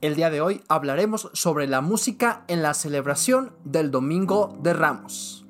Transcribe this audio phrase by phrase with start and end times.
[0.00, 5.44] El día de hoy hablaremos sobre la música en la celebración del Domingo de Ramos.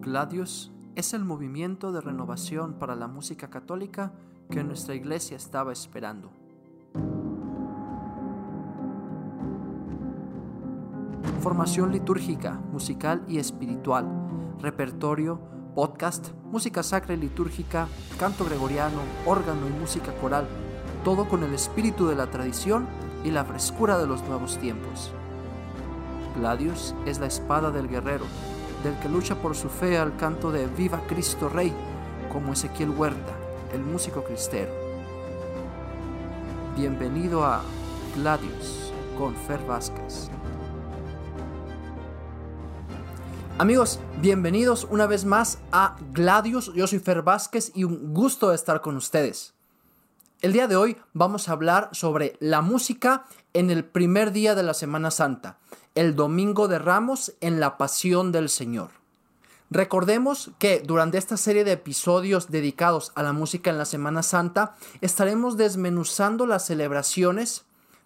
[0.00, 4.12] Gladius es el movimiento de renovación para la música católica
[4.50, 6.30] que nuestra iglesia estaba esperando.
[11.42, 14.06] Formación litúrgica, musical y espiritual,
[14.60, 15.38] repertorio,
[15.74, 17.86] podcast, música sacra y litúrgica,
[18.18, 20.48] canto gregoriano, órgano y música coral,
[21.04, 22.86] todo con el espíritu de la tradición
[23.24, 25.12] y la frescura de los nuevos tiempos.
[26.36, 28.24] Gladius es la espada del guerrero,
[28.84, 31.72] del que lucha por su fe al canto de Viva Cristo Rey,
[32.32, 33.32] como Ezequiel Huerta,
[33.72, 34.70] el músico cristero.
[36.76, 37.62] Bienvenido a
[38.14, 40.30] Gladius con Fer Vázquez.
[43.58, 46.72] Amigos, bienvenidos una vez más a Gladius.
[46.74, 49.57] Yo soy Fer Vázquez y un gusto estar con ustedes.
[50.40, 53.24] El día de hoy vamos a hablar sobre la música
[53.54, 55.58] en el primer día de la Semana Santa,
[55.96, 58.90] el Domingo de Ramos en la Pasión del Señor.
[59.68, 64.76] Recordemos que durante esta serie de episodios dedicados a la música en la Semana Santa
[65.00, 67.64] estaremos desmenuzando las celebraciones,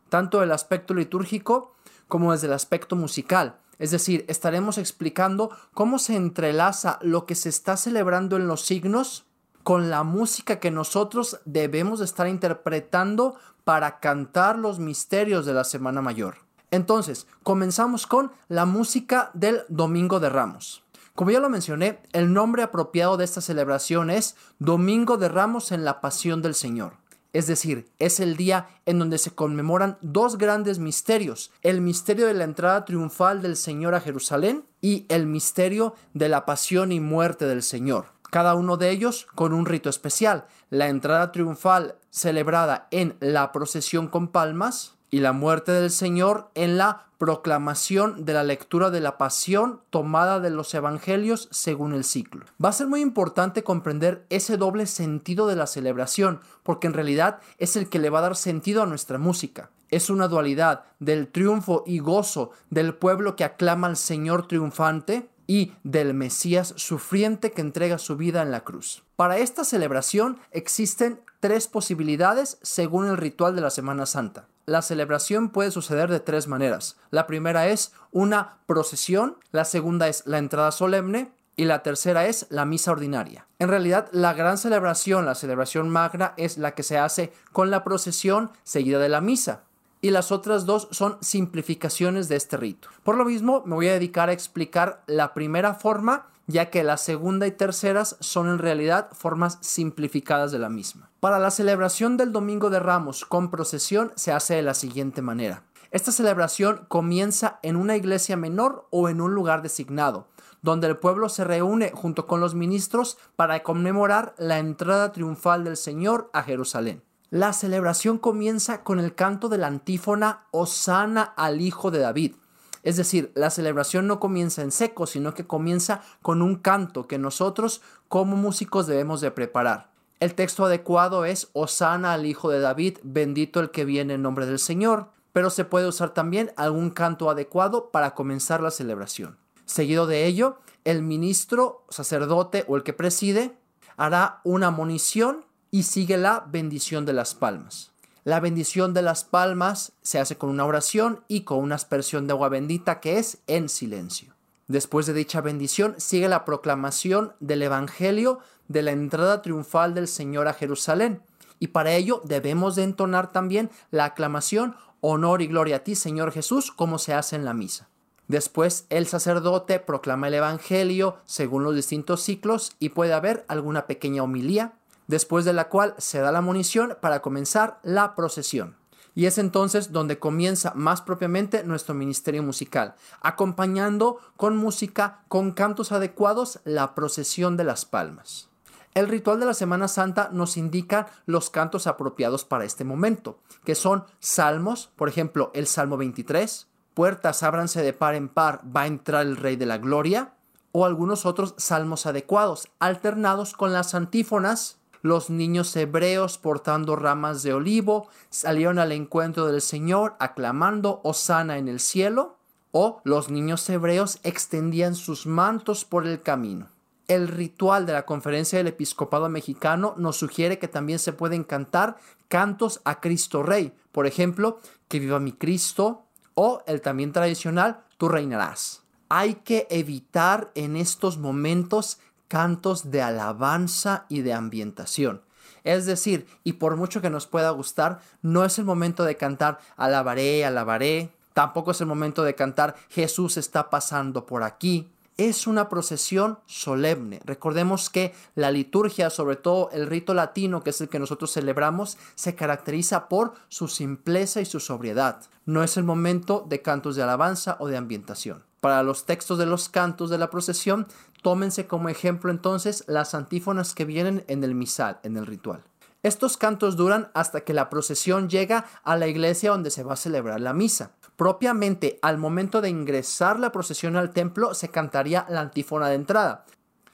[0.08, 1.74] tanto del aspecto litúrgico
[2.08, 3.58] como desde el aspecto musical.
[3.78, 9.26] Es decir, estaremos explicando cómo se entrelaza lo que se está celebrando en los signos
[9.62, 16.02] con la música que nosotros debemos estar interpretando para cantar los misterios de la Semana
[16.02, 16.38] Mayor.
[16.70, 20.82] Entonces, comenzamos con la música del Domingo de Ramos.
[21.14, 25.84] Como ya lo mencioné, el nombre apropiado de esta celebración es Domingo de Ramos en
[25.84, 26.94] la Pasión del Señor.
[27.34, 32.34] Es decir, es el día en donde se conmemoran dos grandes misterios, el misterio de
[32.34, 37.46] la entrada triunfal del Señor a Jerusalén y el misterio de la pasión y muerte
[37.46, 40.46] del Señor cada uno de ellos con un rito especial.
[40.70, 46.78] La entrada triunfal celebrada en la procesión con palmas y la muerte del Señor en
[46.78, 52.46] la proclamación de la lectura de la pasión tomada de los evangelios según el ciclo.
[52.64, 57.38] Va a ser muy importante comprender ese doble sentido de la celebración, porque en realidad
[57.58, 59.68] es el que le va a dar sentido a nuestra música.
[59.90, 65.74] Es una dualidad del triunfo y gozo del pueblo que aclama al Señor triunfante y
[65.84, 69.02] del Mesías sufriente que entrega su vida en la cruz.
[69.16, 74.48] Para esta celebración existen tres posibilidades según el ritual de la Semana Santa.
[74.64, 76.96] La celebración puede suceder de tres maneras.
[77.10, 82.46] La primera es una procesión, la segunda es la entrada solemne y la tercera es
[82.48, 83.46] la misa ordinaria.
[83.58, 87.84] En realidad, la gran celebración, la celebración magna, es la que se hace con la
[87.84, 89.64] procesión seguida de la misa
[90.02, 92.88] y las otras dos son simplificaciones de este rito.
[93.04, 96.96] Por lo mismo, me voy a dedicar a explicar la primera forma, ya que la
[96.96, 101.08] segunda y terceras son en realidad formas simplificadas de la misma.
[101.20, 105.62] Para la celebración del Domingo de Ramos con procesión se hace de la siguiente manera.
[105.92, 110.26] Esta celebración comienza en una iglesia menor o en un lugar designado,
[110.62, 115.76] donde el pueblo se reúne junto con los ministros para conmemorar la entrada triunfal del
[115.76, 117.02] Señor a Jerusalén.
[117.32, 122.34] La celebración comienza con el canto de la antífona Osana al Hijo de David.
[122.82, 127.16] Es decir, la celebración no comienza en seco, sino que comienza con un canto que
[127.16, 129.88] nosotros como músicos debemos de preparar.
[130.20, 134.44] El texto adecuado es Osana al Hijo de David, bendito el que viene en nombre
[134.44, 139.38] del Señor, pero se puede usar también algún canto adecuado para comenzar la celebración.
[139.64, 143.56] Seguido de ello, el ministro, sacerdote o el que preside
[143.96, 147.90] hará una monición y sigue la bendición de las palmas.
[148.24, 152.34] La bendición de las palmas se hace con una oración y con una aspersión de
[152.34, 154.36] agua bendita que es en silencio.
[154.68, 158.38] Después de dicha bendición sigue la proclamación del Evangelio
[158.68, 161.22] de la entrada triunfal del Señor a Jerusalén.
[161.58, 166.30] Y para ello debemos de entonar también la aclamación Honor y gloria a ti, Señor
[166.32, 167.88] Jesús, como se hace en la misa.
[168.28, 174.22] Después el sacerdote proclama el Evangelio según los distintos ciclos y puede haber alguna pequeña
[174.22, 174.74] homilía
[175.12, 178.76] después de la cual se da la munición para comenzar la procesión.
[179.14, 185.92] Y es entonces donde comienza más propiamente nuestro ministerio musical, acompañando con música, con cantos
[185.92, 188.48] adecuados, la procesión de las palmas.
[188.94, 193.74] El ritual de la Semana Santa nos indica los cantos apropiados para este momento, que
[193.74, 198.86] son salmos, por ejemplo, el Salmo 23, puertas ábranse de par en par, va a
[198.86, 200.32] entrar el Rey de la Gloria,
[200.72, 207.52] o algunos otros salmos adecuados, alternados con las antífonas, los niños hebreos portando ramas de
[207.52, 212.38] olivo salieron al encuentro del Señor aclamando Osana en el cielo,
[212.70, 216.68] o los niños hebreos extendían sus mantos por el camino.
[217.08, 221.96] El ritual de la Conferencia del Episcopado Mexicano nos sugiere que también se pueden cantar
[222.28, 226.04] cantos a Cristo Rey, por ejemplo, que viva mi Cristo
[226.34, 228.82] o el también tradicional, tú reinarás.
[229.10, 231.98] Hay que evitar en estos momentos
[232.32, 235.20] cantos de alabanza y de ambientación.
[235.64, 239.58] Es decir, y por mucho que nos pueda gustar, no es el momento de cantar
[239.76, 245.68] alabaré, alabaré, tampoco es el momento de cantar Jesús está pasando por aquí, es una
[245.68, 247.20] procesión solemne.
[247.26, 251.98] Recordemos que la liturgia, sobre todo el rito latino, que es el que nosotros celebramos,
[252.14, 255.20] se caracteriza por su simpleza y su sobriedad.
[255.44, 258.42] No es el momento de cantos de alabanza o de ambientación.
[258.62, 260.86] Para los textos de los cantos de la procesión,
[261.20, 265.64] tómense como ejemplo entonces las antífonas que vienen en el misal, en el ritual.
[266.04, 269.96] Estos cantos duran hasta que la procesión llega a la iglesia donde se va a
[269.96, 270.92] celebrar la misa.
[271.16, 276.44] Propiamente al momento de ingresar la procesión al templo se cantaría la antífona de entrada.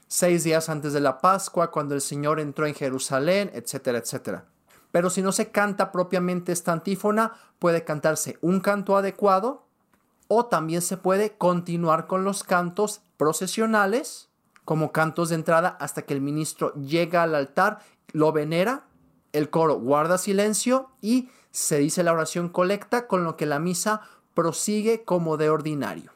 [0.07, 4.45] Seis días antes de la Pascua, cuando el Señor entró en Jerusalén, etcétera, etcétera.
[4.89, 9.68] Pero si no se canta propiamente esta antífona, puede cantarse un canto adecuado
[10.29, 14.29] o también se puede continuar con los cantos procesionales
[14.63, 17.79] como cantos de entrada hasta que el ministro llega al altar,
[18.13, 18.85] lo venera,
[19.33, 24.01] el coro guarda silencio y se dice la oración colecta con lo que la misa
[24.35, 26.11] prosigue como de ordinario.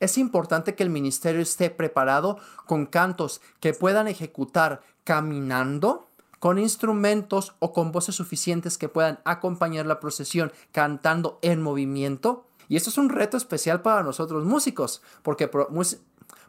[0.00, 6.08] Es importante que el ministerio esté preparado con cantos que puedan ejecutar caminando,
[6.40, 12.48] con instrumentos o con voces suficientes que puedan acompañar la procesión cantando en movimiento.
[12.68, 15.50] Y esto es un reto especial para nosotros músicos, porque,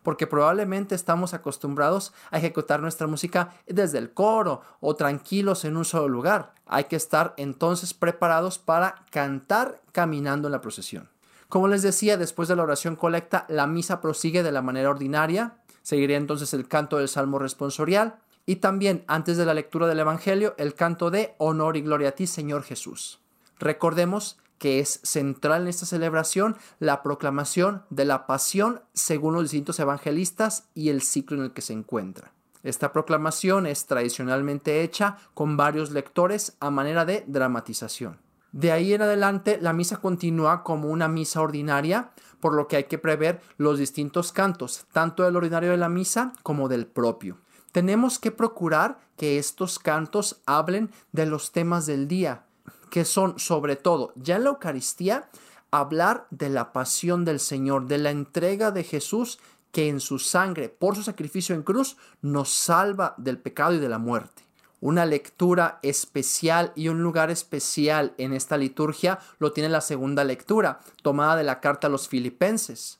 [0.04, 5.86] porque probablemente estamos acostumbrados a ejecutar nuestra música desde el coro o tranquilos en un
[5.86, 6.54] solo lugar.
[6.66, 11.10] Hay que estar entonces preparados para cantar caminando en la procesión.
[11.50, 15.58] Como les decía, después de la oración colecta, la misa prosigue de la manera ordinaria.
[15.84, 20.54] Seguiría entonces el canto del Salmo responsorial y también, antes de la lectura del Evangelio,
[20.58, 23.20] el canto de Honor y Gloria a ti, Señor Jesús.
[23.58, 29.78] Recordemos que es central en esta celebración la proclamación de la pasión según los distintos
[29.82, 32.32] evangelistas y el ciclo en el que se encuentra.
[32.64, 38.20] Esta proclamación es tradicionalmente hecha con varios lectores a manera de dramatización.
[38.54, 42.84] De ahí en adelante la misa continúa como una misa ordinaria, por lo que hay
[42.86, 47.38] que prever los distintos cantos, tanto del ordinario de la misa como del propio.
[47.74, 52.46] Tenemos que procurar que estos cantos hablen de los temas del día,
[52.94, 55.28] que son sobre todo, ya en la Eucaristía,
[55.72, 59.40] hablar de la pasión del Señor, de la entrega de Jesús
[59.72, 63.90] que en su sangre, por su sacrificio en cruz, nos salva del pecado y de
[63.90, 64.44] la muerte
[64.80, 70.82] una lectura especial y un lugar especial en esta liturgia lo tiene la segunda lectura,
[71.02, 73.00] tomada de la carta a los filipenses.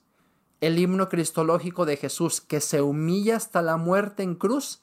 [0.60, 4.82] El himno cristológico de Jesús que se humilla hasta la muerte en cruz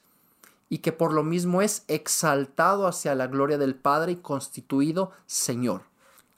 [0.71, 5.81] y que por lo mismo es exaltado hacia la gloria del Padre y constituido Señor.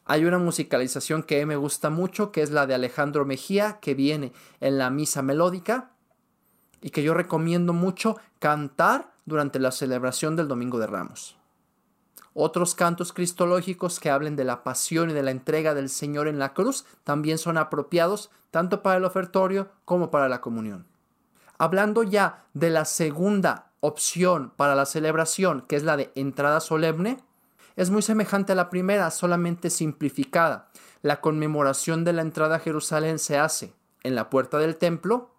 [0.05, 4.33] Hay una musicalización que me gusta mucho, que es la de Alejandro Mejía, que viene
[4.59, 5.91] en la misa melódica
[6.81, 11.37] y que yo recomiendo mucho cantar durante la celebración del Domingo de Ramos.
[12.33, 16.39] Otros cantos cristológicos que hablen de la pasión y de la entrega del Señor en
[16.39, 20.87] la cruz también son apropiados tanto para el ofertorio como para la comunión.
[21.59, 27.17] Hablando ya de la segunda opción para la celebración, que es la de entrada solemne,
[27.75, 30.69] es muy semejante a la primera, solamente simplificada.
[31.01, 33.73] La conmemoración de la entrada a Jerusalén se hace
[34.03, 35.31] en la puerta del templo,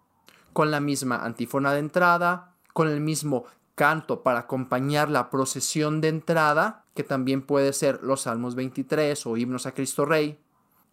[0.53, 6.09] con la misma antífona de entrada, con el mismo canto para acompañar la procesión de
[6.09, 10.39] entrada, que también puede ser los Salmos 23 o himnos a Cristo Rey,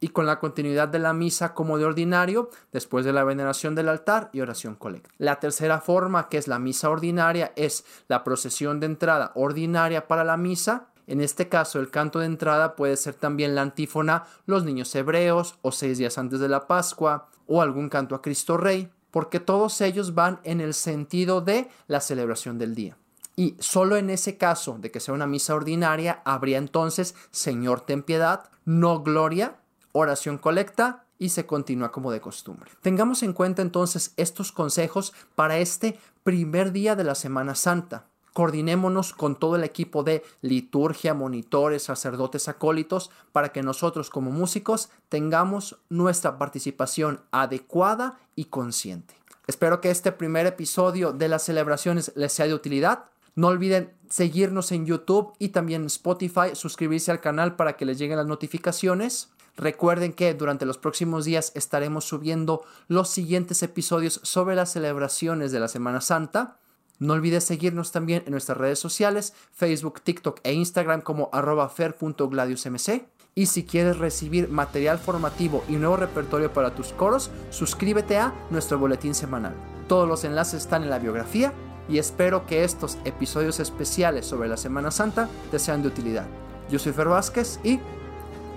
[0.03, 3.89] y con la continuidad de la misa como de ordinario, después de la veneración del
[3.89, 5.09] altar y oración colecta.
[5.17, 10.25] La tercera forma, que es la misa ordinaria, es la procesión de entrada ordinaria para
[10.25, 10.89] la misa.
[11.07, 15.55] En este caso, el canto de entrada puede ser también la antífona Los niños hebreos
[15.63, 19.81] o seis días antes de la Pascua o algún canto a Cristo Rey porque todos
[19.83, 22.97] ellos van en el sentido de la celebración del día.
[23.37, 28.03] Y solo en ese caso de que sea una misa ordinaria, habría entonces Señor ten
[28.03, 29.57] piedad, no gloria,
[29.93, 32.71] oración colecta y se continúa como de costumbre.
[32.81, 38.07] Tengamos en cuenta entonces estos consejos para este primer día de la Semana Santa.
[38.33, 44.89] Coordinémonos con todo el equipo de liturgia, monitores, sacerdotes, acólitos, para que nosotros como músicos
[45.11, 49.15] tengamos nuestra participación adecuada y consciente.
[49.47, 53.05] Espero que este primer episodio de las celebraciones les sea de utilidad.
[53.35, 58.19] No olviden seguirnos en YouTube y también Spotify, suscribirse al canal para que les lleguen
[58.19, 59.32] las notificaciones.
[59.57, 65.61] Recuerden que durante los próximos días estaremos subiendo los siguientes episodios sobre las celebraciones de
[65.61, 66.59] la Semana Santa.
[66.99, 73.05] No olvides seguirnos también en nuestras redes sociales, Facebook, TikTok e Instagram como arroba fer.gladiusmc.
[73.35, 78.79] Y si quieres recibir material formativo y nuevo repertorio para tus coros, suscríbete a nuestro
[78.79, 79.55] boletín semanal.
[79.89, 81.53] Todos los enlaces están en la biografía
[81.89, 86.27] y espero que estos episodios especiales sobre la Semana Santa te sean de utilidad.
[86.71, 87.81] Yo soy Fer Vázquez y